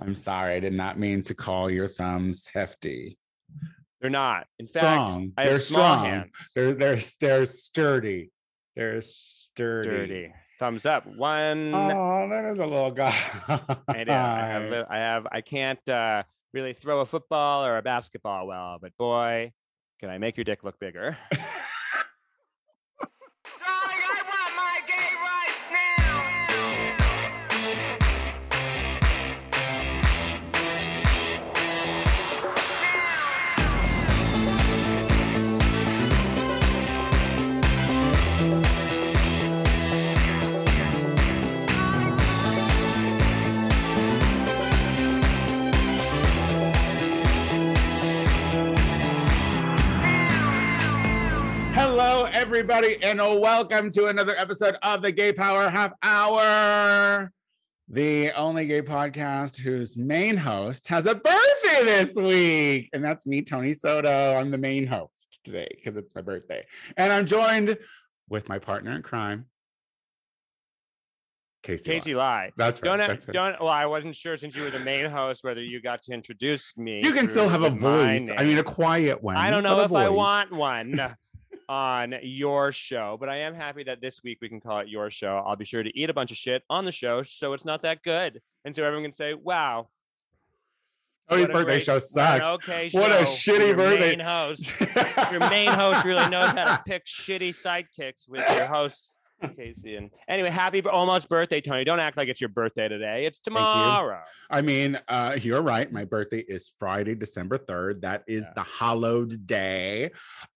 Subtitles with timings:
[0.00, 0.54] I'm sorry.
[0.54, 3.18] I did not mean to call your thumbs hefty.
[4.00, 4.46] They're not.
[4.58, 5.32] In fact, Strong.
[5.38, 6.04] I They're strong.
[6.04, 6.30] hands.
[6.54, 8.30] They're they're they're sturdy.
[8.76, 9.88] They're sturdy.
[9.88, 10.34] Dirty.
[10.58, 11.06] Thumbs up.
[11.06, 11.74] One.
[11.74, 13.14] Oh, that is a little guy.
[13.88, 14.12] I do.
[14.12, 14.86] I have.
[14.90, 15.26] I have.
[15.32, 16.22] I can't uh,
[16.52, 19.52] really throw a football or a basketball well, but boy,
[20.00, 21.16] can I make your dick look bigger?
[52.24, 57.30] Hello, everybody, and welcome to another episode of the Gay Power Half Hour,
[57.86, 62.88] the only gay podcast whose main host has a birthday this week.
[62.94, 64.36] And that's me, Tony Soto.
[64.36, 66.64] I'm the main host today because it's my birthday.
[66.96, 67.76] And I'm joined
[68.30, 69.44] with my partner in crime,
[71.62, 71.90] Casey.
[71.90, 72.14] Casey.
[72.14, 72.52] Lie.
[72.56, 72.96] That's right.
[72.96, 73.34] Don't that's right.
[73.34, 73.60] don't.
[73.60, 76.74] Well, I wasn't sure since you were the main host whether you got to introduce
[76.78, 77.02] me.
[77.04, 78.30] You can still have a voice.
[78.34, 79.36] I mean, a quiet one.
[79.36, 80.98] I don't know if I want one
[81.68, 85.10] on your show, but I am happy that this week we can call it your
[85.10, 85.42] show.
[85.46, 87.82] I'll be sure to eat a bunch of shit on the show so it's not
[87.82, 88.40] that good.
[88.64, 89.88] And so everyone can say, wow.
[91.28, 92.42] Oh, what a birthday great- show sucked.
[92.54, 94.10] Okay, What a shitty your birthday.
[94.10, 94.72] Main host.
[95.30, 99.16] Your main host really knows how to pick shitty sidekicks with your host,
[99.48, 99.96] Casey.
[99.96, 101.84] And anyway, happy almost birthday, Tony.
[101.84, 103.26] Don't act like it's your birthday today.
[103.26, 104.20] It's tomorrow.
[104.50, 105.90] I mean, uh, you're right.
[105.92, 108.00] My birthday is Friday, December 3rd.
[108.02, 108.52] That is Yeah.
[108.56, 110.10] the hallowed day.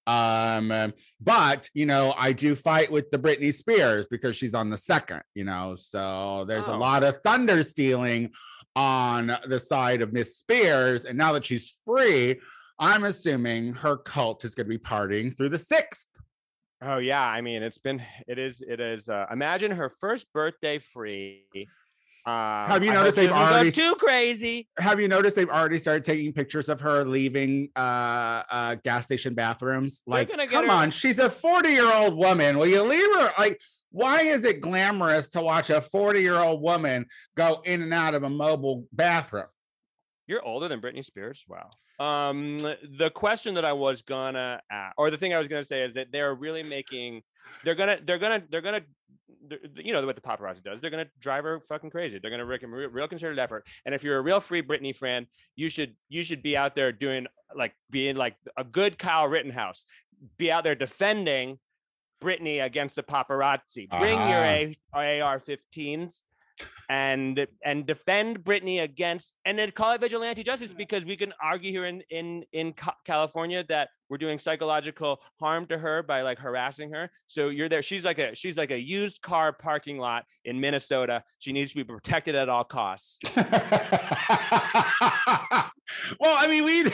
[0.06, 4.76] Um, but you know, I do fight with the Britney Spears because she's on the
[4.76, 5.74] second, you know.
[5.74, 6.78] So there's a Oh.
[6.78, 8.32] lot of thunder stealing
[8.76, 11.04] on the side of Miss Spears.
[11.04, 12.40] And now that she's free,
[12.78, 16.06] I'm assuming her cult is gonna be partying through the sixth.
[16.80, 19.08] Oh yeah, I mean it's been it is it is.
[19.08, 21.44] Uh, imagine her first birthday free.
[22.24, 24.68] Um, Have you noticed they've already too crazy?
[24.78, 29.34] Have you noticed they've already started taking pictures of her leaving uh, uh gas station
[29.34, 30.02] bathrooms?
[30.06, 32.58] Like, come her- on, she's a 40 year old woman.
[32.58, 33.32] Will you leave her?
[33.38, 37.94] Like, why is it glamorous to watch a 40 year old woman go in and
[37.94, 39.46] out of a mobile bathroom?
[40.26, 41.44] You're older than Britney Spears.
[41.48, 41.70] Wow.
[41.98, 45.82] Um, the question that I was gonna ask, or the thing I was gonna say
[45.82, 47.22] is that they're really making,
[47.64, 48.82] they're gonna, they're gonna, they're gonna,
[49.48, 50.80] they're- you know what the paparazzi does.
[50.80, 52.18] They're gonna drive her fucking crazy.
[52.18, 53.66] They're gonna make a real, concerted effort.
[53.84, 55.26] And if you're a real free Britney fan,
[55.56, 57.26] you should, you should be out there doing
[57.56, 59.84] like being like a good Kyle Rittenhouse.
[60.36, 61.58] Be out there defending
[62.22, 63.88] Britney against the paparazzi.
[63.98, 64.28] Bring Ah.
[64.30, 64.44] your
[64.94, 66.22] A- AR-15s
[66.88, 71.70] and and defend Britney against and then call it vigilante justice because we can argue
[71.70, 72.74] here in in in
[73.04, 77.10] California that we're doing psychological harm to her by like harassing her.
[77.26, 77.82] So you're there.
[77.82, 81.22] She's like a she's like a used car parking lot in Minnesota.
[81.38, 83.18] She needs to be protected at all costs.
[83.36, 83.46] well,
[86.36, 86.84] I mean, we.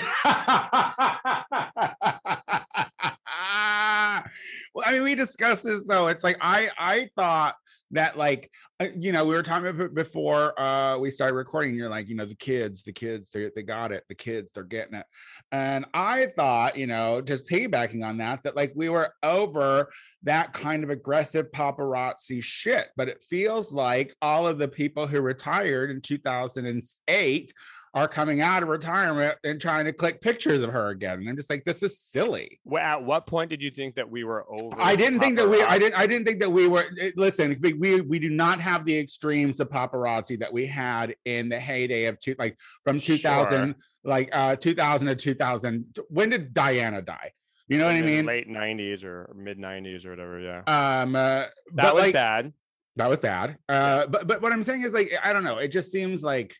[4.74, 6.08] well, I mean, we discussed this though.
[6.08, 7.54] It's like I I thought
[7.94, 8.50] that like
[8.80, 11.74] uh, you know we were talking about before uh we started recording.
[11.74, 14.04] You're like you know the kids, the kids they they got it.
[14.08, 15.06] The kids they're getting it,
[15.52, 19.90] and I thought you know just piggybacking on that that like we were over
[20.24, 22.88] that kind of aggressive paparazzi shit.
[22.96, 27.52] But it feels like all of the people who retired in 2008
[27.94, 31.20] are coming out of retirement and trying to click pictures of her again.
[31.20, 32.60] And I'm just like, this is silly.
[32.68, 34.76] Wh- At what point did you think that we were over?
[34.80, 37.56] I didn't think that we I didn't I didn't think that we were eh, listen,
[37.62, 42.06] we we, do not have the extremes of paparazzi that we had in the heyday
[42.06, 47.30] of two like from 2000 like uh 2000 to 2000 when did Diana die?
[47.68, 48.26] You know what I mean?
[48.26, 50.40] Late '90s or mid '90s or whatever.
[50.40, 51.44] Yeah, Um uh,
[51.74, 52.52] that was like bad.
[52.96, 53.56] that was bad.
[53.68, 56.54] Uh but but what I'm saying is like I don't know, it just seems like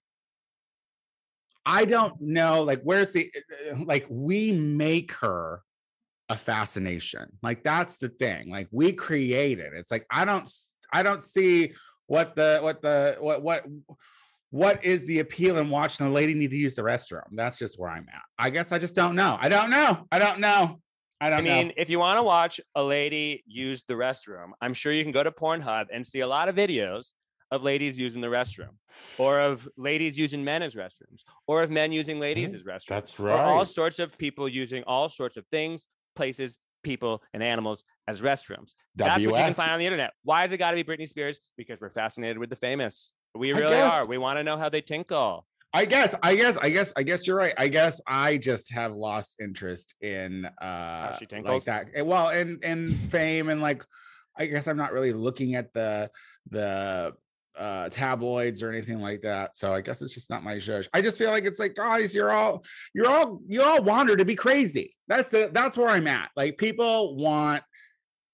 [1.66, 3.30] I don't know like where's the
[3.72, 5.62] uh, like we make her
[6.28, 7.26] a fascination.
[7.42, 8.50] Like that's the thing.
[8.50, 9.72] Like we create it.
[9.74, 10.50] It's like I don't
[10.92, 11.72] I don't see
[12.06, 13.64] what the what the what what
[14.50, 17.24] what is the appeal in watching a lady need to use the restroom?
[17.32, 18.22] That's just where I'm at.
[18.38, 19.36] I guess I just don't know.
[19.40, 20.06] I don't know.
[20.12, 20.80] I don't know.
[21.20, 21.74] I don't I mean, know.
[21.76, 25.22] if you want to watch a lady use the restroom, I'm sure you can go
[25.22, 27.08] to Pornhub and see a lot of videos
[27.54, 28.74] of ladies using the restroom,
[29.18, 32.56] or of ladies using men as restrooms, or of men using ladies Mhm.
[32.56, 32.86] as restrooms.
[32.88, 35.86] That's or all sorts of people using all sorts of things,
[36.16, 38.74] places, people, and animals as restrooms.
[38.96, 40.12] That's what you can find on the internet.
[40.22, 41.38] Why has it got to be Britney Spears?
[41.56, 43.12] Because we're fascinated with the famous.
[43.34, 44.06] We really are.
[44.06, 45.46] We want to know how they tinkle.
[45.72, 47.54] I guess, I guess, I guess, I guess you're right.
[47.58, 51.88] I guess I just have lost interest in uh like that.
[51.94, 53.84] eh, Well, and and fame and like
[54.36, 56.10] I guess I'm not really looking at the
[56.50, 57.14] the
[57.58, 59.56] uh tabloids or anything like that.
[59.56, 60.88] So I guess it's just not my judge.
[60.92, 62.64] I just feel like it's like, guys, you're all
[62.94, 64.94] you're all you all want her to be crazy.
[65.08, 66.30] That's the that's where I'm at.
[66.36, 67.62] Like people want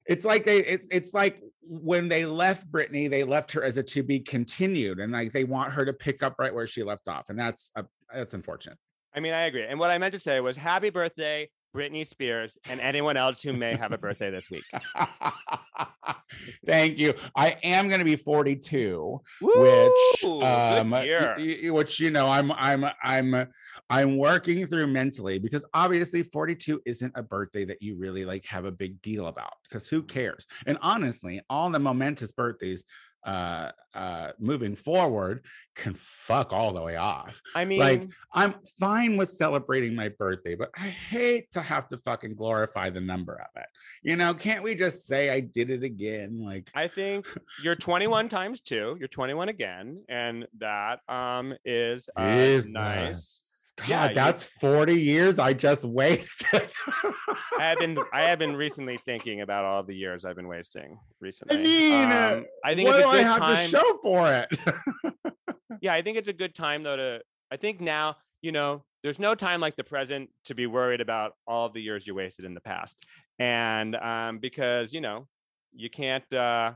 [0.07, 3.83] it's like they it's it's like when they left Britney, they left her as a
[3.85, 7.07] to be continued, and like they want her to pick up right where she left
[7.07, 7.83] off, and that's uh,
[8.13, 8.77] that's unfortunate.
[9.15, 9.65] I mean, I agree.
[9.65, 13.53] And what I meant to say was happy birthday, Britney Spears, and anyone else who
[13.53, 14.65] may have a birthday this week.
[16.67, 17.15] Thank you.
[17.37, 23.49] I am going to be 42, which um which you know I'm I'm I'm
[23.89, 28.65] I'm working through mentally because obviously 42 isn't a birthday that you really like have
[28.65, 30.47] a big deal about because who cares?
[30.67, 32.85] And honestly, all the momentous birthdays
[33.25, 35.45] uh uh moving forward
[35.75, 37.41] can fuck all the way off.
[37.55, 41.99] I mean, like I'm fine with celebrating my birthday, but I hate to have to
[41.99, 43.67] fucking glorify the number of it.
[44.03, 46.41] You know, can't we just say I did it again?
[46.43, 47.27] Like I think
[47.63, 48.97] you're 21 times two.
[48.99, 53.50] You're 21 again, and that um is uh, is nice.
[53.77, 56.71] God, Yeah, you- that's 40 years I just wasted.
[57.59, 60.99] I have been I have been recently thinking about all the years I've been wasting
[61.21, 61.57] recently.
[61.59, 63.57] I mean, uh, Um, I think what do I have time.
[63.57, 65.15] to show for it?
[65.81, 67.21] yeah, I think it's a good time though to
[67.53, 71.33] I think now, you know, there's no time like the present to be worried about
[71.47, 72.97] all the years you wasted in the past.
[73.39, 75.27] And um because, you know,
[75.73, 76.73] you can't uh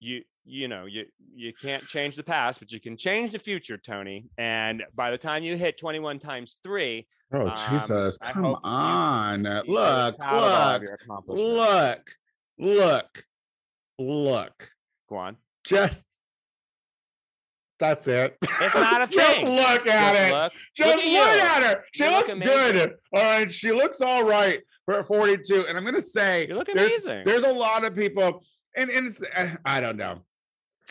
[0.00, 1.04] you you know, you
[1.34, 4.26] you can't change the past, but you can change the future, Tony.
[4.38, 8.16] And by the time you hit 21 times 3, Oh Um, Jesus!
[8.22, 9.44] I Come hope you- on!
[9.44, 10.18] you look!
[10.18, 12.10] proud of all of Look!
[12.58, 12.76] Look!
[12.78, 13.24] Look!
[13.98, 14.70] Look!
[15.08, 15.36] Go on.
[15.64, 16.20] Just
[17.78, 18.38] that's it.
[18.42, 19.48] It's not a Just thing.
[19.48, 20.32] look at Just it.
[20.34, 20.52] look.
[20.74, 21.66] Just Look look, at you.
[21.66, 21.84] at her.
[21.92, 22.54] She You looks amazing.
[22.74, 22.94] good.
[23.12, 25.66] All right, she looks all right for 42.
[25.68, 27.24] And I'm gonna say You look there's, amazing.
[27.26, 28.42] there's a lot of people,
[28.76, 30.20] and, and it's eh, I don't know.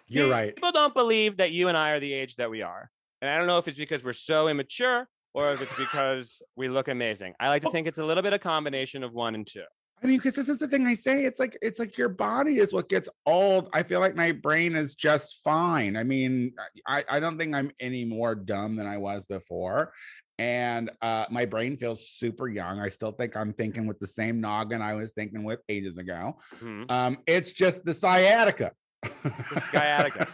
[0.08, 0.54] You're right.
[0.56, 2.90] People don't believe that you and I are the age that we are.
[3.22, 6.70] And I don't know if it's because we're so immature or if it's because we
[6.70, 7.34] look amazing.
[7.40, 9.64] I like to think it's a little bit of combination of one and two.
[10.04, 11.24] I mean, because this is the thing I say.
[11.24, 13.70] It's like it's like your body is what gets old.
[13.74, 15.96] I feel like my brain is just fine.
[15.96, 16.54] I mean,
[16.86, 19.94] I, I don't think I'm any more dumb than I was before.
[20.38, 22.80] And uh, my brain feels super young.
[22.80, 26.38] I still think I'm thinking with the same noggin I was thinking with ages ago.
[26.62, 26.92] Mhm.
[26.92, 28.72] Um, it's just the sciatica.
[29.02, 30.28] The sciatica.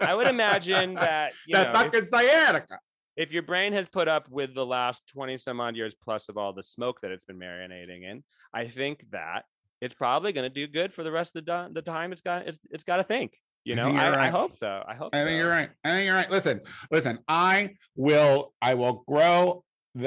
[0.00, 2.78] I would imagine that, you that know, if- fucking sciatica.
[3.16, 6.38] if your brain has put up with the last 20 some odd years plus of
[6.38, 9.44] all the smoke that it's been marinating in, I think that
[9.82, 12.46] it's probably going to do good for the rest of the, the time it's got
[12.48, 13.32] it's, it's got to think.
[13.64, 14.82] You know, think I, you're I hope so.
[14.86, 15.26] I hope I so.
[15.26, 15.70] think you're right.
[15.84, 16.30] I think you're right.
[16.30, 16.60] Listen,
[16.90, 17.18] listen.
[17.28, 18.52] I will.
[18.60, 19.64] I will grow.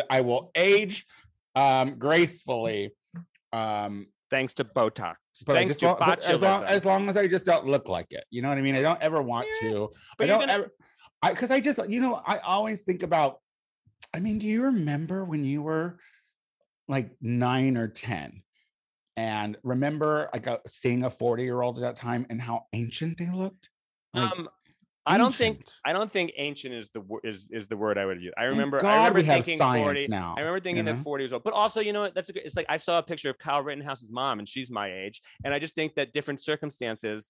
[0.09, 1.05] I will age
[1.55, 2.91] um, gracefully.
[3.53, 5.15] Um, Thanks to Botox.
[5.45, 8.25] but Thanks to don't- as long as long as I just don't look like it.
[8.31, 8.75] You know what I mean?
[8.75, 9.91] I don't ever want Yeah, to.
[10.17, 10.71] but I don't gonna- ever.
[11.21, 13.39] I because I just you know I always think about.
[14.13, 15.99] I mean, do you remember when you were
[16.87, 18.41] like nine or ten?
[19.17, 23.69] And remember, like uh, seeing a forty-year-old at that time and how ancient they looked.
[24.13, 24.49] Like, um,
[25.07, 25.67] I don't think.
[25.85, 28.33] I don't think ancient is the is is the word I would use.
[28.37, 30.07] I Thank remember I remember we have thinking science 40.
[30.07, 30.33] now.
[30.35, 31.43] I remember thinking you that 40 years old.
[31.43, 32.15] But also, you know what?
[32.15, 34.71] That's a good it's like I saw a picture of Kyle Rittenhouse's mom and she's
[34.71, 35.21] my age.
[35.43, 37.29] And I just think that different circumstances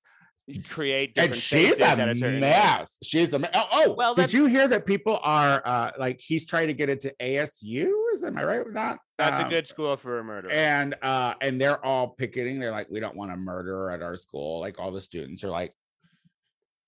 [0.69, 2.99] create different and she's a a mess.
[3.03, 3.49] She's a mess.
[3.55, 6.89] Oh, oh Well, did you hear that people are uh like he's trying to get
[6.89, 7.91] into ASU?
[8.13, 8.99] Is am I right with that?
[9.17, 10.51] That's a Um, good school for a murder.
[10.51, 12.59] And uh and they're all picketing.
[12.59, 14.59] They're like, we don't want a murderer at our school.
[14.59, 15.73] Like all the students are like,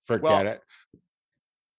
[0.06, 0.62] forget Well, it.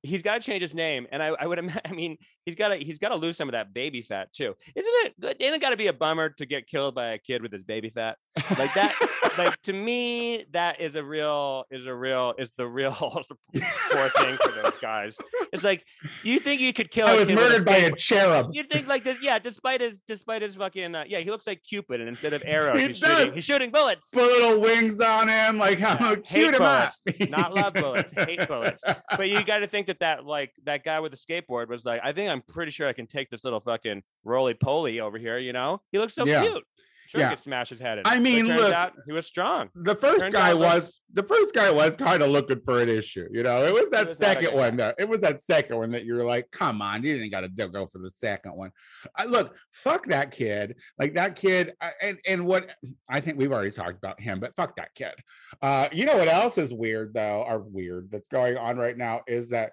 [0.04, 1.82] he's got to change his name, and I, I would imagine.
[1.86, 4.56] I mean, he's got to he's got to lose some of that baby fat too,
[4.76, 5.14] isn't it?
[5.20, 7.52] good- Ain't it got to be a bummer to get killed by a kid with
[7.52, 8.18] his baby fat?
[8.58, 8.96] Like that.
[9.38, 12.92] like to me, that is a real is a real is the real
[13.92, 15.18] poor thing for those guys.
[15.52, 15.84] It's like
[16.24, 17.08] you think you could kill.
[17.08, 18.50] I was murdered by a cherub.
[18.54, 19.18] You think like this?
[19.22, 22.42] Yeah, despite his despite his fucking uh, yeah, he looks like Cupid, and instead of
[22.46, 24.10] arrows, He he's shooting he's shooting bullets.
[24.12, 26.90] Put little wings on him, like how Yeah, cute am I?
[27.30, 28.84] Not love bullets, hate bullets.
[29.18, 32.02] But you got to think that that like that guy with the skateboard was like,
[32.04, 35.38] I think I'm pretty sure I can take this little fucking roly poly over here.
[35.38, 36.42] You know, he looks so Yeah.
[36.44, 36.64] cute.
[37.08, 37.30] Sure, Yeah.
[37.32, 38.04] could smash his head in.
[38.06, 39.70] I mean, look, out he was strong.
[39.74, 42.88] the first guy out, like- was the first guy was kind of looking for an
[42.88, 43.28] issue.
[43.32, 44.78] You know, it was that was second one.
[44.78, 47.68] That, it was that second one that you're like, come on, you didn't got to
[47.68, 48.70] go for the second one.
[49.16, 50.76] I, look, fuck that kid.
[51.00, 52.70] Like that kid, and and what
[53.10, 55.16] I think we've already talked about him, but fuck that kid.
[55.64, 59.22] Uh, you know what else is weird though, or weird that's going on right now
[59.28, 59.72] is that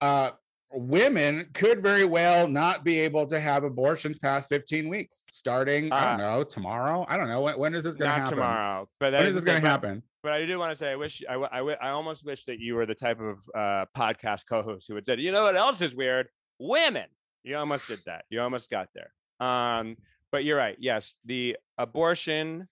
[0.00, 0.30] uh
[0.70, 6.04] women could very well not be able to have abortions past 15 weeks, starting, I
[6.12, 7.06] don't Uh, know, tomorrow.
[7.08, 7.40] I don't know.
[7.40, 8.36] When, when is this going to Not happen?
[8.38, 10.02] tomorrow, but When is this going to happen?
[10.22, 12.74] But I do want to say, I wish, I, I, I almost wish that you
[12.74, 15.94] were the type of uh, podcast co-host who would say, you know what else is
[15.94, 16.28] weird?
[16.58, 17.06] Women.
[17.44, 18.24] You almost did that.
[18.28, 19.12] You almost got there.
[19.46, 19.96] Um,
[20.32, 20.76] but you're right.
[20.78, 22.68] Yes, the abortion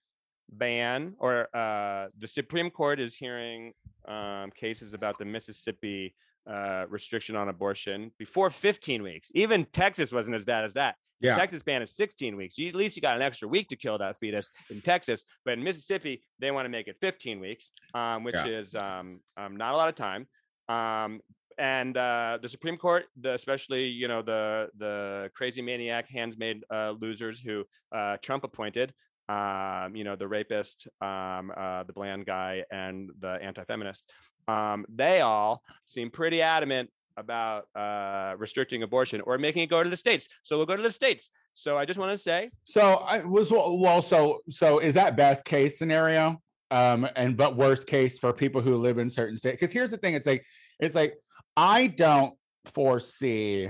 [0.51, 3.73] ban, or uh, the Supreme Court is hearing
[4.07, 6.13] um, cases about the Mississippi
[6.49, 9.29] uh, restriction on abortion before 15 weeks.
[9.35, 10.95] Even Texas wasn't as bad as that.
[11.19, 11.35] Yeah.
[11.35, 12.57] Texas ban is 16 weeks.
[12.57, 15.23] You, at least you got an extra week to kill that fetus in Texas.
[15.45, 18.45] But in Mississippi, they want to make it 15 weeks, um, which Yeah.
[18.59, 20.27] is um, um, not a lot of time.
[20.69, 21.21] Um,
[21.57, 26.91] and uh, the Supreme Court, the, especially you know the the crazy maniac hands-made uh,
[26.91, 27.63] losers who
[27.95, 28.93] uh, Trump appointed,
[29.29, 34.05] um, you know the rapist, um, uh, the bland guy, and the anti-feminist,
[34.47, 39.89] um, they all seem pretty adamant about uh, restricting abortion or making it go to
[39.89, 40.27] the states.
[40.43, 41.31] So we'll go to the states.
[41.53, 44.01] So I just want to say, So I was well.
[44.01, 46.41] So so is that best case scenario?
[46.69, 49.59] Um, and but worst case for people who live in certain states.
[49.59, 50.45] Because here's the thing: it's like
[50.79, 51.17] it's like
[51.55, 52.33] I don't
[52.73, 53.69] foresee,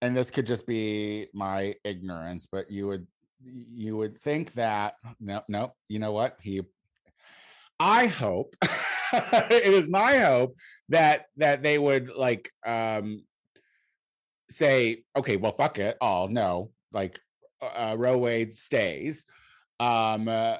[0.00, 3.06] and this could just be my ignorance, but you would
[3.44, 6.62] you would think that no no you know what he
[7.80, 8.54] I hope
[9.12, 10.56] it is my hope
[10.88, 13.22] that that they would like um
[14.52, 17.18] say, okay, well, fuck it, all no, like
[17.60, 19.26] uh, Roe Wade stays.
[19.80, 20.58] Um, uh,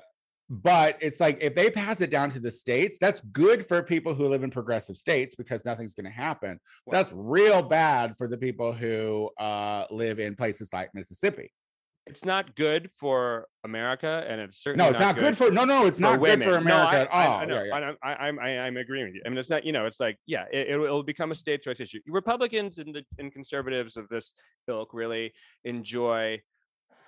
[0.50, 4.14] but it's like if they pass it down to the states, that's good for people
[4.14, 6.58] who live in progressive states because nothing's going to happen.
[6.90, 11.52] That's real bad for the people who uh, live in places like Mississippi.
[12.06, 15.86] It's not good for America, and it's certainly No, it's not, good, for no, no,
[15.86, 16.40] it's for not women.
[16.48, 17.36] good for No, America I, at I- all.
[17.38, 17.92] I, know, Yeah, yeah.
[18.02, 19.22] I, I, I, am I, I'm agreeing with you.
[19.24, 21.80] I mean, it's not, you know, it's like, yeah, it, it'll become a states' rights
[21.80, 22.00] issue.
[22.06, 24.34] Republicans and the and conservatives of this
[24.68, 25.32] ilk really
[25.64, 26.40] enjoy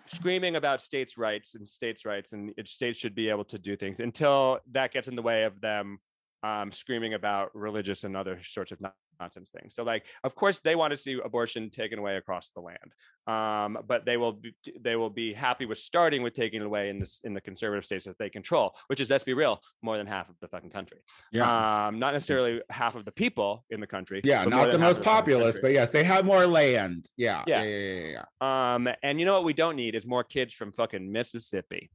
[0.06, 4.00] screaming about states' rights and states' rights, and states should be able to do things
[4.00, 5.98] until that gets in the way of them
[6.44, 8.80] um, screaming about religious and other sorts of
[9.20, 9.74] nonsense things.
[9.74, 12.92] So, like, of course, they want to see abortion taken away across the land,
[13.26, 16.90] um, but they will be, they will be happy with starting with taking it away
[16.90, 19.96] in this in the conservative states that they control, which is let's be real, more
[19.96, 20.98] than half of the fucking country.
[21.32, 21.86] yeah.
[21.88, 24.20] Um, not necessarily half of the people in the country.
[24.24, 27.08] yeah, not the most populous, but yes, they have more land.
[27.16, 27.68] Yeah, yeah, Yeah.
[27.68, 28.22] yeah, yeah.
[28.40, 28.74] yeah.
[28.74, 31.90] Um, and you know what we don't need is more kids from fucking Mississippi.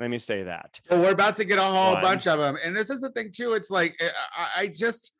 [0.00, 0.80] Let me say that.
[0.88, 2.02] Well, we're about to get a whole One.
[2.02, 3.52] bunch of them, and this is the thing too.
[3.52, 5.12] It's like eh, I, I just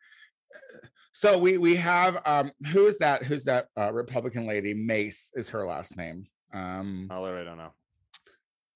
[1.12, 3.24] so we we have um who is that?
[3.24, 4.74] Who's that uh, Republican lady?
[4.74, 6.26] Mace is her last name.
[6.52, 7.72] Um, I literally don't know.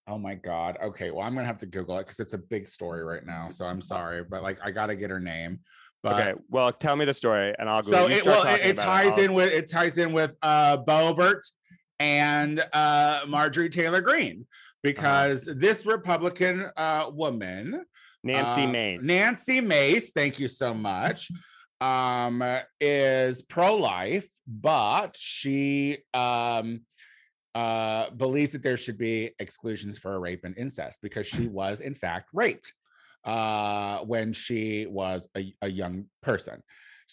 [0.08, 0.78] oh my god.
[0.82, 3.48] Okay, well I'm gonna have to Google it because it's a big story right now.
[3.48, 5.60] So I'm sorry, but like I gotta get her name.
[6.02, 7.90] But okay, well, tell me the story, and I'll go.
[7.90, 11.40] so it well it, it ties in with it ties in with uh Boebert
[11.98, 14.46] and uh Marjorie Taylor Greene
[14.82, 17.84] because this Republican uh woman
[18.22, 19.02] Nancy uh, Mace.
[19.02, 21.30] Nancy Mace, thank you so much.
[21.84, 22.42] Um,
[22.80, 26.80] is pro-life, but she um
[27.54, 31.94] uh believes that there should be exclusions for rape and incest because she was in
[31.94, 32.72] fact raped
[33.24, 36.62] uh when she was a, a young person.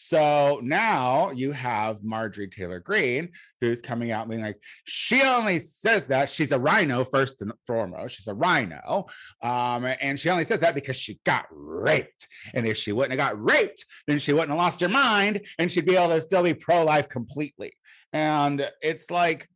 [0.07, 3.29] So now you have Marjorie Taylor Greene,
[3.61, 8.15] who's coming out being like, she only says that she's a RINO first and foremost.
[8.15, 9.05] She's a RINO.
[9.41, 12.27] Um, and she only says that because she got raped.
[12.53, 15.71] And if she wouldn't have got raped, then she wouldn't have lost her mind and
[15.71, 17.73] she'd be able to still be pro-life completely.
[18.11, 19.47] And it's like,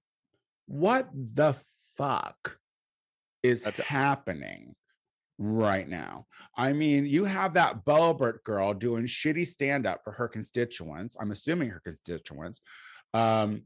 [0.68, 1.56] what the
[1.98, 2.58] fuck
[3.44, 4.76] is happening
[5.38, 6.26] right now?
[6.58, 11.18] I mean, you have that Boebert girl doing shitty stand-up for her constituents.
[11.20, 12.62] I'm assuming her constituents.
[13.14, 13.64] Um,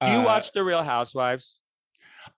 [0.00, 1.58] Do you uh, watch The Real Housewives?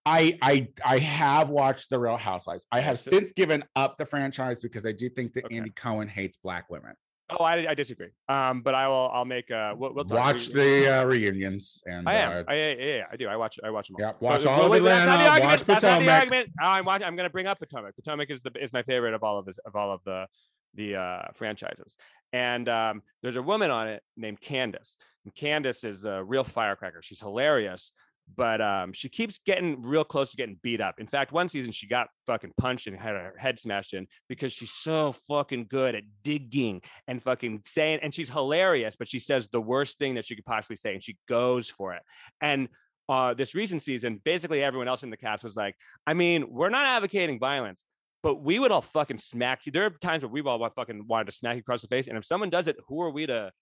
[0.06, 2.66] I I I have watched The Real Housewives.
[2.73, 5.56] I have since given up the franchise because I do think that Okay.
[5.56, 6.94] Andy Cohen hates black women.
[7.31, 8.09] Oh, I, I disagree.
[8.28, 9.09] Um, but I will.
[9.12, 9.50] I'll make.
[9.50, 10.04] Uh, we'll, we'll.
[10.04, 12.33] Watch the uh, reunions and I am.
[12.33, 13.28] uh, I, yeah, yeah, yeah, I do.
[13.28, 13.59] I watch.
[13.64, 14.02] I watch them all.
[14.02, 15.12] yeah, watch all of wait, not the Atlanta.
[15.12, 15.45] argument.
[15.45, 16.21] Watch That's not the Potomac.
[16.21, 16.50] argument.
[16.61, 17.07] I'm watching.
[17.07, 17.97] I'm going to bring up Potomac.
[17.97, 20.26] Potomac is the is my favorite of all of his of all of the
[20.75, 21.97] the uh, franchises.
[22.33, 24.97] And um, there's a woman on it named Candace.
[25.25, 27.00] And Candace is a real firecracker.
[27.00, 27.93] She's hilarious,
[28.37, 30.97] but um, she keeps getting real close to getting beat up.
[30.99, 34.52] In fact, one season she got fucking punched and had her head smashed in because
[34.52, 38.00] she's so fucking good at digging and fucking saying.
[38.02, 41.02] And she's hilarious, but she says the worst thing that she could possibly say, and
[41.02, 42.02] she goes for it.
[42.40, 42.69] And
[43.09, 45.76] uh, this recent season, basically everyone else in the cast was like,
[46.07, 47.85] I mean, we're not advocating violence,
[48.23, 49.73] but we would all fucking smack you.
[49.73, 52.09] There are times where we've all fucking wanted to smack you across the face.
[52.09, 53.52] And if someone does it, who are we to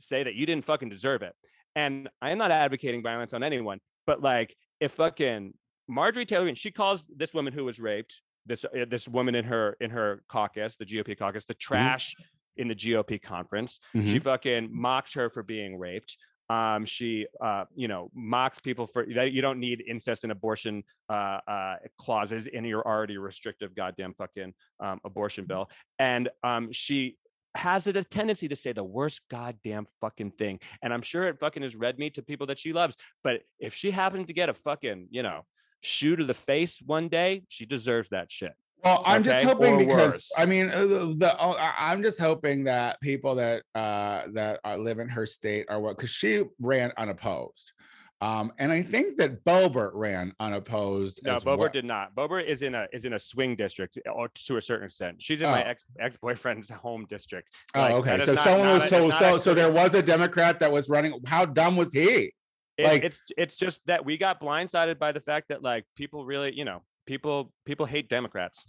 [0.00, 1.34] say that you didn't fucking deserve it.
[1.76, 5.52] And I am not advocating violence on anyone, but like if fucking
[5.88, 9.44] Marjorie Taylor Greene, she calls this woman who was raped, this uh, this woman in
[9.44, 12.14] her in her caucus, the GOP caucus, the trash
[12.56, 13.78] in the GOP conference.
[14.06, 16.16] She fucking mocks her for being raped.
[16.48, 19.32] Um, she, uh, you know, mocks people for that.
[19.32, 24.54] You don't need incest and abortion uh, uh, clauses in your already restrictive goddamn fucking
[24.78, 25.68] um, abortion bill.
[25.98, 27.16] And um, she
[27.56, 30.60] has it a tendency to say the worst goddamn fucking thing.
[30.82, 32.96] And I'm sure it fucking is red meat to people that she loves.
[33.24, 35.42] But if she happened to get a fucking, you know,
[35.80, 38.52] shoe to the face one day, she deserves that shit.
[38.84, 40.30] Well, I'm just hoping or because worse.
[40.36, 40.86] I mean, uh,
[41.16, 45.66] the, I- I'm just hoping that people that uh that uh, live in her state
[45.68, 47.72] are what because she ran unopposed,
[48.20, 51.20] um, and I think that Boebert ran unopposed.
[51.24, 51.68] No, as Boebert well.
[51.68, 52.14] did not.
[52.14, 55.16] Boebert is in a is in a swing district or to a certain extent.
[55.20, 55.68] She's in my Oh.
[55.68, 57.50] ex ex boyfriend's home district.
[57.74, 58.18] Oh, okay.
[58.20, 61.20] So not- someone was so so so there was a Democrat that was running.
[61.26, 62.32] How dumb was he?
[62.78, 66.24] It- like- it's it's just that we got blindsided by the fact that like people
[66.24, 68.64] really, you know, people people hate Democrats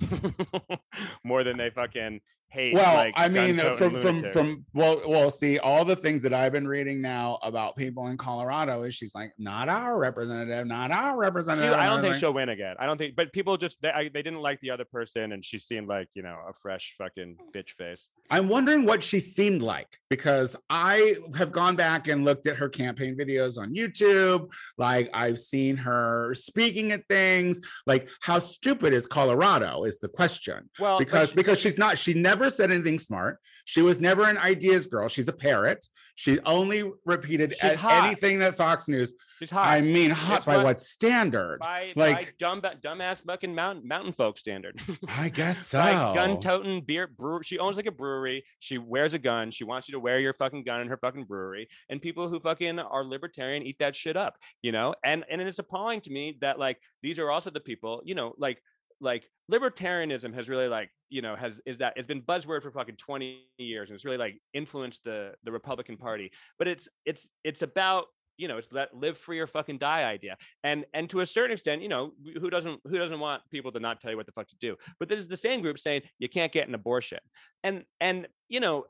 [1.24, 2.74] more than they fucking hate.
[2.74, 6.34] Well, like, I mean, uh, from from from well, well, see, all the things that
[6.34, 10.92] I've been reading now about people in Colorado is she's like, not our representative, not
[10.92, 11.74] our She- representative.
[11.74, 12.76] I don't think she'll win again.
[12.80, 15.44] I don't think, but people just they, I, they didn't like the other person, and
[15.44, 18.10] she seemed like you know a fresh fucking bitch face.
[18.30, 22.70] I'm wondering what she seemed like because I have gone back and looked at her
[22.70, 24.52] campaign videos on YouTube.
[24.78, 27.60] Like I've seen her speaking at things.
[27.86, 30.70] Like how stupid is Colorado is the question.
[30.80, 33.40] Well, Because she- because she's not she never said anything smart.
[33.66, 35.08] She was never an ideas girl.
[35.08, 35.86] She's a parrot.
[36.16, 39.14] She only repeated a- anything that Fox News.
[39.40, 39.66] she's hot.
[39.68, 41.60] I mean, hot by what- what standard?
[41.60, 44.80] by, like- by dumb dumbass fucking mountain mountain folk standard.
[45.08, 45.80] I guess so.
[45.80, 47.44] like gun toting beer brewer.
[47.44, 48.44] She owns like a brewery.
[48.60, 49.52] She wears a gun.
[49.52, 51.68] She wants you to wear your fucking gun in her fucking brewery.
[51.90, 54.96] And people who fucking are libertarian eat that shit up, you know?
[55.04, 58.34] And and it's appalling to me that like these are also the people, you know,
[58.38, 58.62] like
[59.00, 62.96] like libertarianism has really like you know has is that it's been buzzword for fucking
[62.96, 67.62] 20 years and it's really like influenced the the republican party but it's it's it's
[67.62, 68.06] about
[68.38, 71.52] you know it's that live free or fucking die idea and and to a certain
[71.52, 74.32] extent you know who doesn't who doesn't want people to not tell you what the
[74.32, 77.20] fuck to do but this is the same group saying you can't get an abortion
[77.64, 78.86] and and you know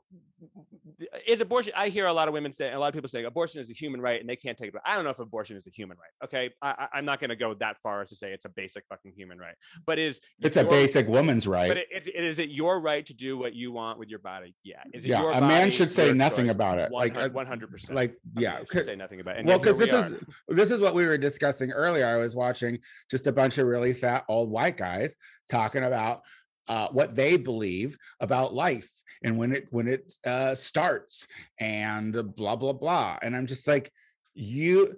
[1.26, 3.60] is abortion i hear a lot of women say a lot of people saying abortion
[3.60, 4.80] is a human right and they can't take it.
[4.84, 6.50] I don't know if abortion is a human right okay?
[6.62, 9.12] I, i'm not going to go that far as to say it's a basic fucking
[9.16, 9.54] human right
[9.86, 11.68] but is it's a basic woman's right.
[11.68, 14.18] but it, it, it is it your right to do what you want with your
[14.18, 14.54] body?
[14.64, 14.82] Yeah.
[14.92, 16.54] Is it Yeah, your a man should say nothing choice?
[16.54, 19.40] about it, like, uh, 100% like yeah, should say nothing about it.
[19.40, 20.14] And well because this we is
[20.48, 22.06] this is what we were discussing earlier.
[22.06, 22.78] I was watching
[23.10, 25.16] just a bunch of really fat old white guys
[25.48, 26.22] talking about
[26.68, 28.90] uh, what they believe about life
[29.22, 31.26] and when it when it uh, starts
[31.58, 33.18] and blah blah blah.
[33.22, 33.90] And i'm just like
[34.34, 34.96] you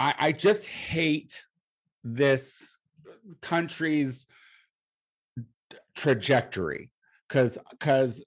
[0.00, 1.42] i i just hate
[2.04, 2.78] this
[3.40, 4.26] country's
[5.94, 6.90] trajectory
[7.28, 8.24] because because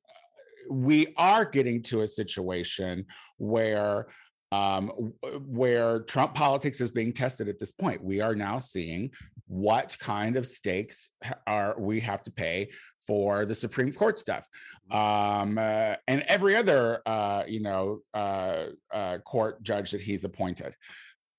[0.69, 3.05] we are getting to a situation
[3.37, 4.07] where
[4.51, 5.13] um,
[5.47, 8.03] where Trump politics is being tested at this point.
[8.03, 9.11] We are now seeing
[9.47, 11.09] what kind of stakes
[11.47, 12.69] are we have to pay
[13.05, 14.47] for the Supreme Court stuff,
[14.89, 20.73] um, uh, and every other uh, you know uh, uh, court judge that he's appointed,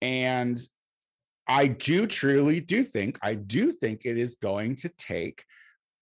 [0.01, 0.59] and
[1.49, 5.45] I do truly do think I do think it is going to take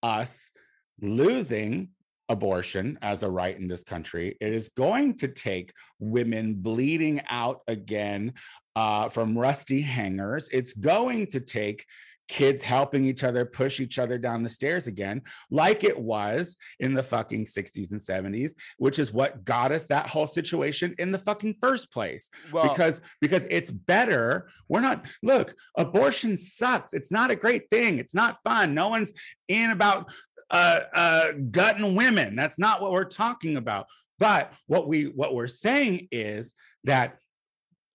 [0.03, 0.53] us
[1.01, 1.88] losing
[2.29, 4.37] abortion as a right in this country.
[4.41, 8.35] It is going to take women bleeding out again
[8.77, 10.49] uh, from rusty hangers.
[10.53, 11.85] It's going to take
[12.29, 16.95] kids helping each other push each other down the stairs again, like it was in
[16.95, 21.19] the fucking 60s and 70s, which is what got us that whole situation in the
[21.19, 27.31] fucking first place well, because because it's better we're not look abortion sucks it's not
[27.31, 29.13] a great thing it's not fun no one's
[29.49, 30.11] in about
[30.55, 33.87] uh uh gutting women that's not what we're talking about
[34.19, 37.19] but what we what we're saying is that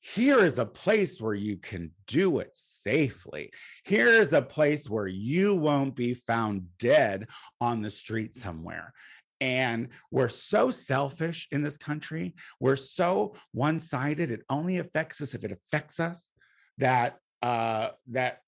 [0.02, 3.52] here is a place where you can do it safely.
[3.84, 7.28] Here is a place where you won't be found dead
[7.60, 8.94] on the street somewhere.
[9.42, 12.36] And we're so selfish in this country.
[12.60, 14.32] We're so one-sided.
[14.32, 16.32] It only affects us if it affects us.
[16.78, 18.40] That uh, that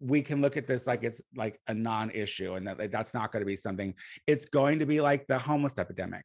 [0.00, 3.32] we can look at this like it's like a non-issue, and that like, that's not
[3.32, 3.94] going to be something.
[4.26, 6.24] It's going to be like the homeless epidemic.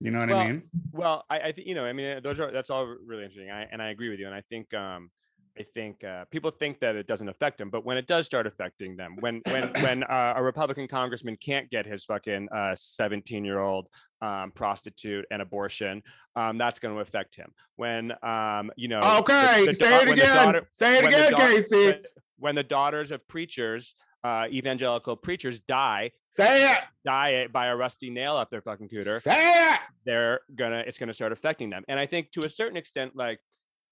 [0.00, 0.62] You know what I mean?
[0.92, 1.84] well, I, I think you know.
[1.84, 3.50] I mean, those are that's all really interesting.
[3.50, 4.26] I, and I agree with you.
[4.26, 5.10] And I think, um,
[5.58, 8.46] I think uh, people think that it doesn't affect them, but when it does start
[8.46, 13.58] affecting them, when when when uh, a Republican congressman can't get his fucking seventeen year
[13.60, 13.88] old
[14.22, 16.02] um, prostitute and abortion,
[16.36, 17.50] um, that's going to affect him.
[17.76, 20.34] When um, you know, Okay, the say da- it when the again.
[20.46, 21.86] daughter- say it when the again, daugh- Casey.
[21.86, 22.02] when-
[22.40, 26.80] when the daughters of preachers, uh, evangelical preachers, die Say it.
[27.04, 29.34] die it by a rusty nail up their fucking cooter, Say
[29.74, 29.80] it.
[30.04, 31.84] they're gonna it's gonna start affecting them.
[31.88, 33.38] And I think to a certain extent, like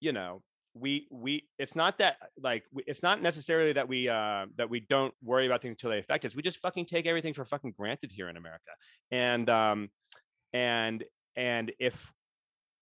[0.00, 0.42] you know,
[0.74, 4.80] we we it's not that like we, it's not necessarily that we uh that we
[4.80, 6.34] don't worry about things until they affect us.
[6.36, 8.70] We just fucking take everything for fucking granted here in America.
[9.10, 9.88] And um
[10.52, 11.04] and
[11.36, 11.94] and if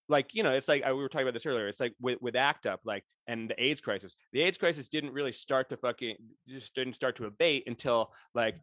[0.08, 2.20] like you know it's like uh, we were talking about this earlier it's like with,
[2.20, 5.76] with act up like and the aids crisis the aids crisis didn't really start to
[5.76, 6.16] fucking
[6.48, 8.56] just didn't start to abate until like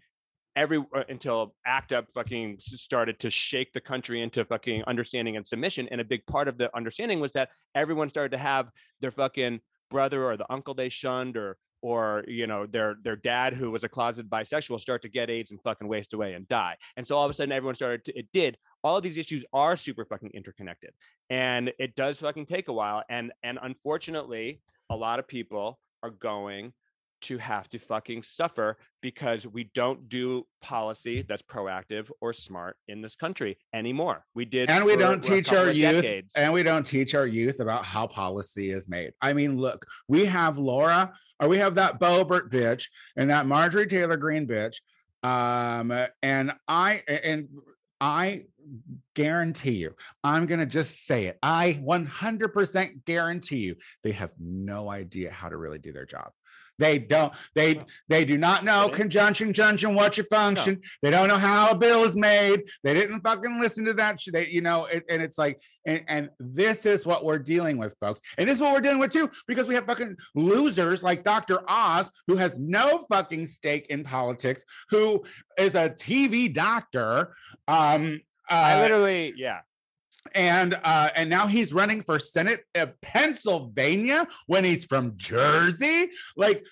[0.55, 5.45] every uh, until act up fucking started to shake the country into fucking understanding and
[5.45, 8.69] submission and a big part of the understanding was that everyone started to have
[9.01, 13.53] their fucking brother or the uncle they shunned or or you know their their dad
[13.53, 16.75] who was a closeted bisexual start to get AIDS and fucking waste away and die.
[16.97, 18.57] And so all of a sudden everyone started to, it did.
[18.83, 20.91] All of these issues are super fucking interconnected.
[21.29, 26.09] And it does fucking take a while and and unfortunately a lot of people are
[26.09, 26.73] going
[27.21, 33.01] to have to fucking suffer because we don't do policy that's proactive or smart in
[33.01, 34.25] this country anymore.
[34.35, 36.33] We did and we for don't teach our youth decades.
[36.35, 40.25] and we don't teach our youth about how policy is made i mean look we
[40.25, 44.81] have laura or we have that Boebert bitch and that marjorie taylor Greene bitch
[45.23, 47.47] um and i and
[48.03, 48.43] i
[49.15, 55.31] guarantee you i'm gonna just say it i 100% guarantee you they have no idea
[55.31, 56.31] how to really do their job
[56.79, 60.81] they don't they they do not know conjunction junction what's your function.
[61.01, 62.63] They don't know how a bill is made.
[62.83, 66.01] They didn't fucking listen to that shit they, you know it, and it's like and,
[66.07, 68.21] and this is what we're dealing with folks.
[68.37, 71.59] And this is what we're dealing with too because we have fucking losers like dr
[71.67, 75.23] oz who has no fucking stake in politics who
[75.57, 77.33] is a tv doctor
[77.67, 79.59] um I uh, literally, yeah.
[80.33, 86.09] And uh and now he's running for senate of pennsylvania when he's from jersey?
[86.35, 86.65] Like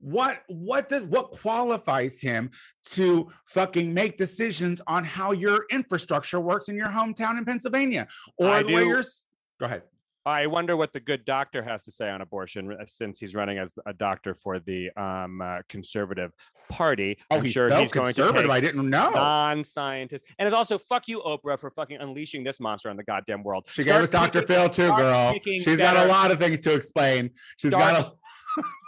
[0.00, 2.50] what what does what qualifies him
[2.84, 8.06] to fucking make decisions on how your infrastructure works in your hometown in pennsylvania?
[8.36, 9.04] Or I the way do- you're
[9.58, 9.82] go ahead
[10.26, 13.58] I wonder what the good doctor has to say on abortion uh, since he's running
[13.58, 16.32] as a doctor for the um, uh, conservative
[16.70, 17.18] party.
[17.30, 20.54] oh I'm he's sure so he's going to take i didn't know Non-scientist, And it's
[20.54, 23.66] also fuck you, Oprah, for fucking unleashing this monster on the goddamn world.
[23.70, 26.74] she Start gave us dr phil too girl she's got a lot of things to
[26.74, 28.12] explain She's Start got a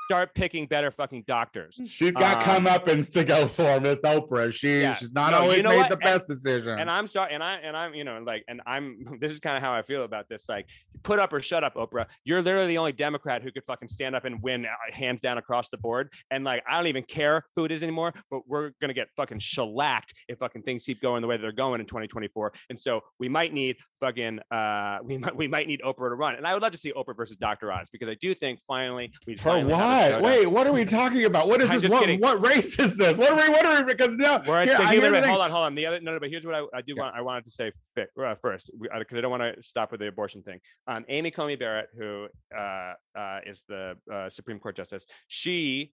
[0.09, 1.81] Start picking better fucking doctors.
[1.89, 4.95] she's got Um, comeuppance to go for miss oprah she Yeah.
[4.95, 5.89] she's not No, you always know made what?
[5.89, 8.61] the And- best decision And I'm sorry, and I and I'm, you know, like, and
[8.67, 9.05] I'm.
[9.21, 10.49] This is kind of how I feel about this.
[10.49, 10.67] Like,
[11.03, 12.07] put up or shut up, Oprah.
[12.25, 15.39] You're literally the only Democrat who could fucking stand up and win uh, hands down
[15.39, 16.13] across the board.
[16.31, 18.13] And like, I don't even care who it is anymore.
[18.31, 21.81] But we're gonna get fucking shellacked if fucking things keep going the way they're going
[21.81, 22.53] in 2024.
[22.71, 26.35] And so we might need fucking, uh, we might we might need Oprah to run.
[26.37, 27.73] And I would love to see Oprah versus Dr.
[27.73, 30.23] Oz because I do think finally we For finally have a what?
[30.23, 31.49] Wait, what are we talking about?
[31.49, 31.91] What is I'm this?
[31.91, 32.21] What, kidding.
[32.21, 33.17] what race is this?
[33.17, 33.49] What are we?
[33.49, 33.85] What are we?
[33.85, 35.75] Because no, We're here, I- human here's the Hold on, hold on.
[35.75, 37.03] The other no, no, but here's what I, I do Yeah.
[37.03, 37.17] want.
[37.17, 40.43] I wanted to say uh, first because I don't want to stop with the abortion
[40.43, 40.61] thing.
[40.87, 45.93] Um, Amy Coney Barrett, who uh, uh, is the uh, Supreme Court justice, she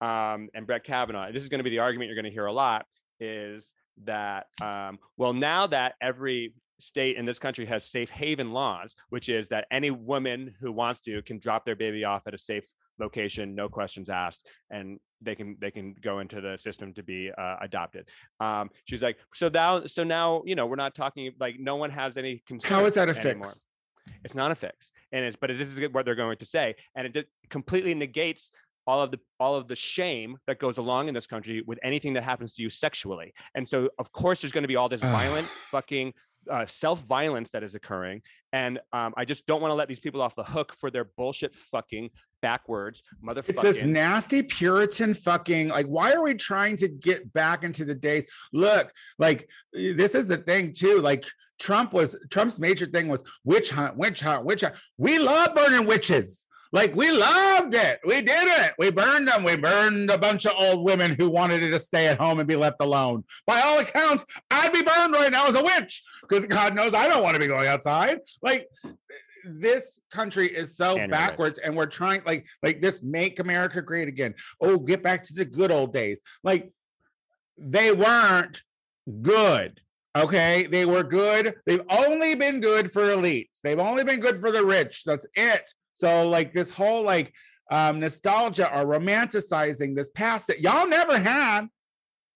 [0.00, 1.30] um, and Brett Kavanaugh.
[1.32, 2.86] This is going to be the argument you're going to hear a lot.
[3.20, 3.72] Is
[4.04, 9.28] that um, well now that every state in this country has safe haven laws, which
[9.28, 12.64] is that any woman who wants to can drop their baby off at a safe
[12.98, 17.30] location, no questions asked, and they can they can go into the system to be
[17.36, 18.08] uh, adopted.
[18.40, 21.90] Um, she's like, so now so now you know we're not talking like no one
[21.90, 22.72] has any concern.
[22.72, 23.44] How is that a anymore.
[23.44, 23.66] fix?
[24.24, 27.16] It's not a fix, and it's but this is what they're going to say, and
[27.16, 28.50] it completely negates
[28.86, 32.14] all of the all of the shame that goes along in this country with anything
[32.14, 33.32] that happens to you sexually.
[33.54, 36.12] And so, of course, there's going to be all this violent fucking
[36.50, 40.00] uh, self violence that is occurring, and um, I just don't want to let these
[40.00, 43.48] people off the hook for their bullshit fucking backwards motherfucking.
[43.48, 45.86] It's this nasty Puritan fucking like.
[45.86, 48.26] Why are we trying to get back into the days?
[48.52, 51.00] Look, like this is the thing too.
[51.00, 51.24] Like
[51.58, 54.74] Trump was Trump's major thing was witch hunt, witch hunt, witch hunt.
[54.98, 56.48] We love burning witches.
[56.72, 58.00] Like we loved it.
[58.04, 58.72] We did it.
[58.78, 59.44] We burned them.
[59.44, 62.56] We burned a bunch of old women who wanted to stay at home and be
[62.56, 63.24] left alone.
[63.46, 67.08] By all accounts, I'd be burned right now as a witch because God knows I
[67.08, 68.20] don't want to be going outside.
[68.42, 68.68] Like
[69.44, 71.10] this country is so And you're right.
[71.10, 75.34] backwards and we're trying like like this make america great again oh get back to
[75.34, 76.70] the good old days like
[77.58, 78.62] they weren't
[79.20, 79.80] good
[80.16, 84.50] okay they were good they've only been good for elites they've only been good for
[84.52, 87.32] the rich that's it So like this whole like
[87.70, 91.68] um nostalgia or romanticizing this past that y'all never had.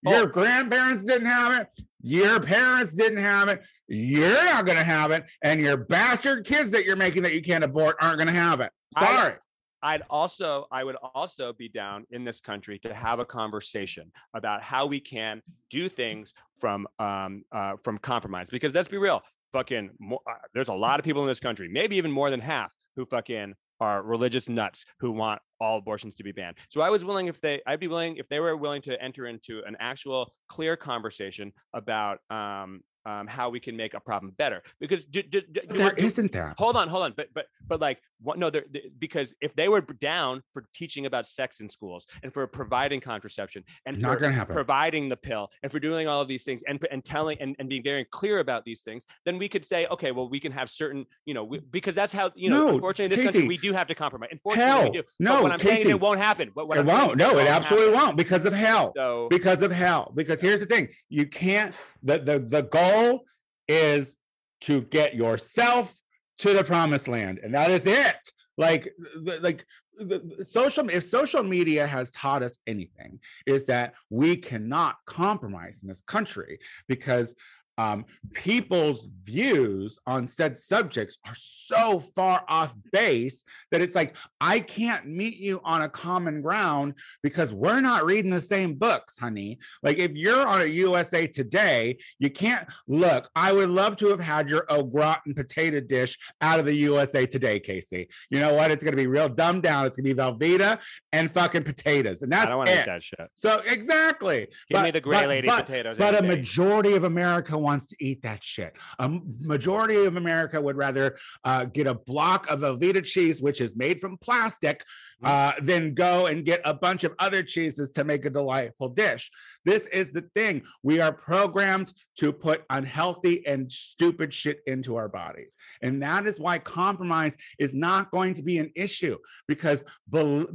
[0.03, 0.27] Your Oh.
[0.27, 1.69] grandparents didn't have it.
[2.01, 3.63] Your parents didn't have it.
[3.89, 7.65] You're not gonna have it, and your bastard kids that you're making that you can't
[7.65, 8.71] abort aren't gonna have it.
[8.97, 9.35] Sorry.
[9.83, 14.63] I'd also I would also be down in this country to have a conversation about
[14.63, 19.91] how we can do things from um uh from compromise because let's be real fucking
[20.01, 22.73] mo- uh, there's a lot of people in this country maybe even more than half
[22.97, 26.57] who fucking are religious nuts who want all abortions to be banned.
[26.69, 29.27] So I was willing if they I'd be willing if they were willing to enter
[29.27, 34.65] into an actual clear conversation about um um, how we can make a problem better
[34.81, 36.57] because do, do, do, there isn't that.
[36.59, 38.65] hold on hold on but but but like what no they're,
[38.99, 43.63] because if they were down for teaching about sex in schools and for providing contraception
[43.87, 44.55] and Not gonna happen.
[44.57, 47.69] providing the pill and for doing all of these things and and telling and, and
[47.69, 50.69] being very clear about these things then we could say okay well we can have
[50.69, 53.39] certain you know we, because that's how you know No, unfortunately in this Casey.
[53.41, 56.01] country we do have to compromise unfortunately Hell, we do no, what i'm saying it
[56.01, 57.17] won't happen but what it I'm won't.
[57.17, 58.07] No, it absolutely happen.
[58.07, 58.93] won't because of hell.
[58.97, 60.13] so because of hell.
[60.15, 61.75] Because here's the thing: you can't.
[62.03, 63.25] the the The goal
[63.69, 64.17] is
[64.63, 65.99] to get yourself
[66.39, 68.17] to the promised land, and that is it.
[68.59, 68.89] Like,
[69.23, 69.65] the, like
[69.99, 70.89] the, the social.
[70.89, 76.59] If social media has taught us anything, is that we cannot compromise in this country
[76.89, 77.35] because.
[77.79, 84.61] Um, people's views on said subjects are so far off base that it's like I
[84.61, 89.59] can't meet you on a common ground because we're not reading the same books, honey.
[89.83, 93.29] Like if you're on a USA Today, you can't look.
[93.37, 97.27] I would love to have had your au gratin potato dish out of the USA
[97.27, 98.09] Today, Casey.
[98.31, 98.71] You know what?
[98.71, 99.87] It's gonna be real dumbed down.
[99.87, 100.79] It's gonna be Velveeta
[101.13, 104.41] and fucking potatoes, and i that's don't want to eat that shit So exactly.
[104.41, 106.29] give But- me the gray but- lady but- potatoes but a day.
[106.29, 108.73] majority of America wants to eat that shit.
[108.99, 109.09] A
[109.55, 111.07] majority of America would rather
[111.51, 114.79] uh, get a block of Velveeta cheese, which is made from plastic,
[115.23, 115.29] Mm.
[115.29, 119.31] uh, than go and get a bunch of other cheeses to make a delightful dish.
[119.65, 120.63] This is the thing.
[120.83, 125.57] We are programmed to put unhealthy and stupid shit into our bodies.
[125.81, 129.17] And that is why compromise is not going to be an issue
[129.49, 129.85] because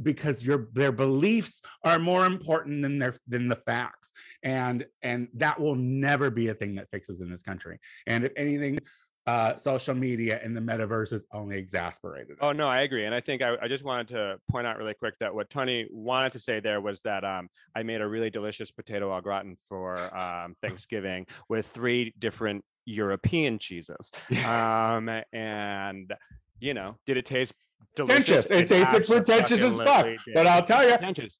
[0.02, 4.12] because your their beliefs are more important than their than the facts
[4.44, 8.32] and and that will never be a thing that fixes in this country and if
[8.36, 8.78] anything
[9.26, 12.36] uh social media and the metaverse is only exasperated.
[12.40, 14.94] Oh no, I agree, and I think I, I just wanted to point out really
[14.94, 18.30] quick that what Tony wanted to say there was that um, I made a really
[18.30, 24.10] delicious potato au gratin for um, Thanksgiving with three different European cheeses,
[24.44, 26.12] um, and
[26.58, 27.52] you know, did it taste
[27.94, 28.46] delicious?
[28.46, 30.96] pretentious it tasted pretentious as fuck but i'll tell you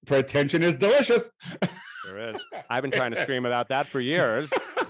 [0.06, 1.32] pretension is delicious
[2.04, 2.44] There is.
[2.68, 4.50] I've been trying to scream about that for years.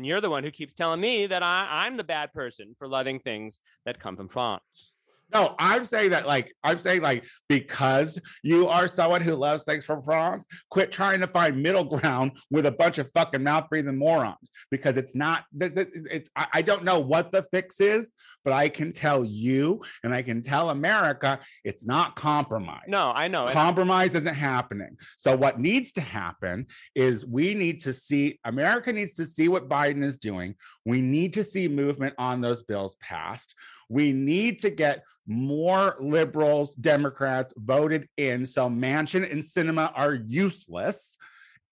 [0.00, 2.88] And you're the one who keeps telling me that I, I'm the bad person for
[2.88, 4.94] loving things that come from France.
[5.32, 9.84] No, I'm saying that like I'm saying like because you are someone who loves things
[9.84, 13.98] from France, quit trying to find middle ground with a bunch of fucking mouth breathing
[13.98, 18.12] morons because it's not it's I I don't know what the fix is,
[18.44, 22.84] but I can tell you and I can tell America it's not compromise.
[22.88, 23.46] No, I know.
[23.46, 24.96] compromise isn't happening.
[25.16, 29.68] So what needs to happen is we need to see America needs to see what
[29.68, 30.54] Biden is doing.
[30.84, 33.54] We need to see movement on those bills passed.
[33.88, 41.16] We need to get more liberals, Democrats voted in so Manchin and Sinema are useless.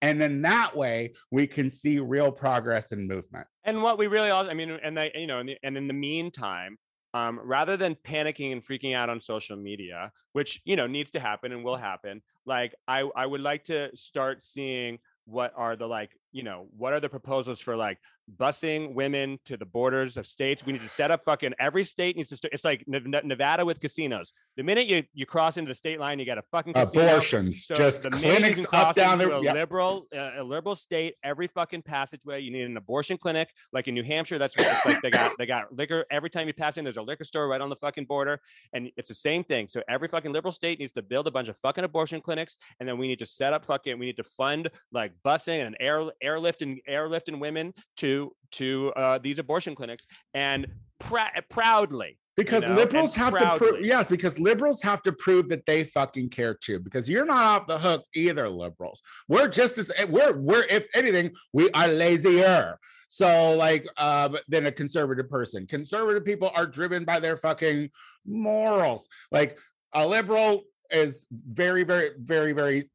[0.00, 3.48] And then that way we can see real progress and movement.
[3.64, 5.88] and what we really also, I mean, and they, you know, and, the, and in
[5.88, 6.78] the meantime,
[7.14, 11.20] um, rather than panicking and freaking out on social media, which you know needs to
[11.20, 15.86] happen and will happen, like I, I would like to start seeing what are the
[15.86, 17.98] like, you know, what are the proposals for like
[18.36, 20.64] busing women to the borders of states?
[20.66, 22.36] We need to set up fucking every state needs to.
[22.36, 24.32] St- it's like Nev- Nev- Nevada with casinos.
[24.56, 27.06] The minute you you cross into the state line, you got a fucking casino.
[27.06, 29.30] Abortions, So just the clinics up down there.
[29.30, 29.54] A Yep.
[29.54, 31.14] liberal, uh, a liberal state.
[31.22, 33.48] Every fucking passageway, you need an abortion clinic.
[33.72, 35.00] Like in New Hampshire, that's what it's like.
[35.02, 36.84] They got they got liquor every time you pass in.
[36.84, 38.40] There's a liquor store right on the fucking border,
[38.72, 39.68] and it's the same thing.
[39.68, 42.88] So every fucking liberal state needs to build a bunch of fucking abortion clinics, and
[42.88, 43.98] then we need to set up fucking.
[43.98, 48.17] We need to fund like busing and air airlifting airlifting women to
[48.52, 50.66] to uh, these abortion clinics, and
[51.02, 55.66] prou- proudly Because know, liberals have to prove, yes, because liberals have to prove that
[55.66, 56.78] they fucking care too.
[56.80, 59.02] Because you're not off the hook either, liberals.
[59.28, 62.78] We're just as eh, we're we're if anything, we are lazier.
[63.08, 65.66] So like um than a conservative person.
[65.66, 67.90] Conservative people are driven by their fucking
[68.26, 69.08] morals.
[69.32, 69.58] Like
[69.94, 72.90] a liberal is very, very, very, very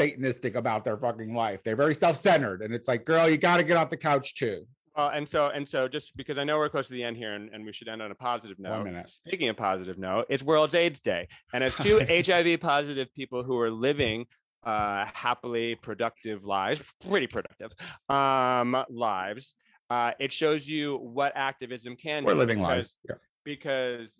[0.00, 1.62] satanistic about their fucking life.
[1.62, 2.62] They're very self-centered.
[2.62, 4.66] And it's like, girl, you got to get off the couch too.
[4.96, 7.34] Well, and so and so, just because I know we're close to the end here,
[7.34, 8.84] and, and we should end on a positive note.
[8.84, 9.08] minute.
[9.08, 13.56] Speaking of positive note, it's World's AIDS Day, and as two HIV positive people who
[13.60, 14.26] are living
[14.64, 17.70] uh, happily productive lives, pretty productive
[18.08, 19.54] um, lives,
[19.90, 22.38] uh, it shows you what activism can We're do.
[22.40, 22.98] living because- lives.
[23.08, 23.14] Yeah.
[23.44, 24.18] because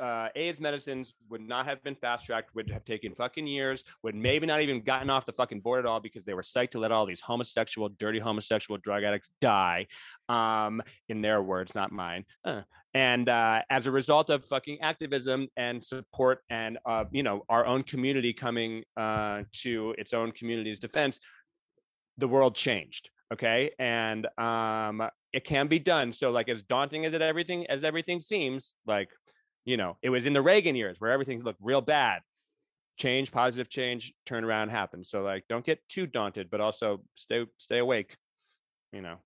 [0.00, 4.14] uh, AIDS medicines would not have been fast tracked, would have taken fucking years, would
[4.14, 6.78] maybe not even gotten off the fucking board at all because they were psyched to
[6.78, 9.86] let all these homosexual, dirty homosexual drug addicts die.
[10.28, 12.24] Um, in their words, not mine.
[12.44, 12.62] Uh,
[12.94, 17.66] and uh, as a result of fucking activism and support and uh, you know our
[17.66, 21.20] own community coming uh, to its own community's defense,
[22.16, 23.10] the world changed.
[23.32, 26.12] Okay, and um, it can be done.
[26.12, 29.10] So like as daunting as it everything as everything seems, like
[29.64, 32.22] you know, it was in the Reagan years where everything looked real bad.
[32.96, 35.08] Change, positive change, turnaround happens.
[35.08, 38.16] So like don't get too daunted, but also stay stay awake.
[38.92, 39.16] You know.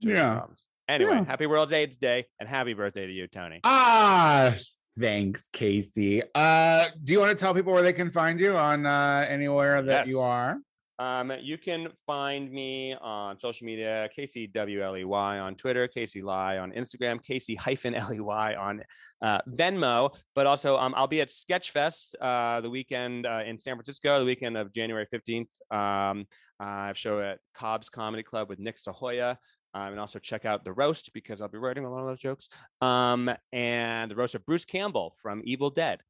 [0.00, 0.34] Yeah.
[0.36, 0.64] problems.
[0.88, 1.24] Anyway, Yeah.
[1.24, 3.60] happy World's AIDS Day and happy birthday to you, Tony.
[3.64, 4.54] Ah,
[4.98, 6.22] thanks, Casey.
[6.34, 9.82] Uh, do you want to tell people where they can find you on uh anywhere
[9.82, 10.56] that you are?
[10.98, 17.22] Um, you can find me on social media, KCWLEY on Twitter, Casey Ley on Instagram,
[17.22, 18.82] Casey hyphen LEY on
[19.22, 20.12] uh, Venmo.
[20.34, 24.24] But also, um, I'll be at Sketchfest uh, the weekend uh, in San Francisco, the
[24.26, 25.48] weekend of January 15th.
[25.70, 26.26] Um,
[26.60, 29.36] I have show at Cobb's Comedy Club with Nick Sahoya.
[29.74, 32.20] Um, and also check out the roast because I'll be writing a lot of those
[32.20, 32.48] jokes.
[32.80, 36.00] Um, and the roast of Bruce Campbell from Evil Dead.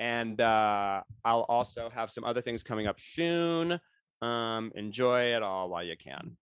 [0.00, 3.78] And uh, I'll also have some other things coming up soon.
[4.22, 6.36] Um, enjoy it all while you can.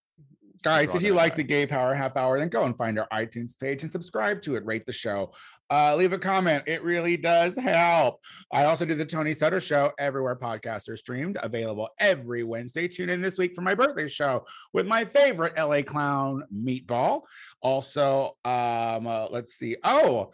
[0.62, 3.58] Guys, if you like the Gay Power Half Hour, then go and find our iTunes
[3.58, 4.66] page and subscribe to it.
[4.66, 5.32] Rate the show.
[5.70, 6.64] Uh, leave a comment.
[6.66, 8.20] It really does help.
[8.52, 12.88] I also do the Tony Soto Show everywhere podcasts are streamed, available every Wednesday.
[12.88, 17.22] Tune in this week for my birthday show with my favorite LA clown, Meatball.
[17.62, 19.76] Also, um, uh, let's see.
[19.82, 20.30] Oh,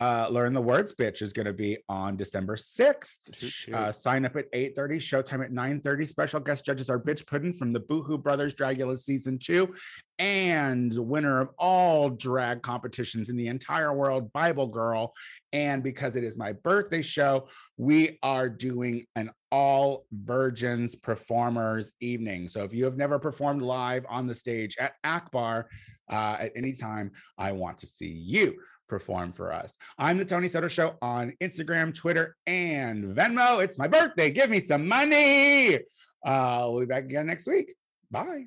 [0.00, 3.34] uh, Learn the Words Bitch is going to be on December 6th.
[3.34, 3.74] Shoot, shoot.
[3.74, 6.08] Uh, sign up at 8:30, showtime at 9:30.
[6.08, 9.74] Special guest judges are Bitch Puddin from the Boulet Brothers Dragula season two,
[10.18, 15.12] and winner of all drag competitions in the entire world, Bible Girl.
[15.52, 22.48] And because it is my birthday show, we are doing an all virgins performers evening.
[22.48, 25.68] So if you have never performed live on the stage at Akbar
[26.10, 28.56] uh, at any time, I want to see you
[28.90, 29.78] perform for us.
[29.96, 33.62] I'm the Tony Soto Show on Instagram, Twitter, and Venmo.
[33.64, 34.30] It's my birthday.
[34.30, 35.78] Give me some money.
[36.26, 37.74] Uh, we'll be back again next week.
[38.10, 38.46] Bye.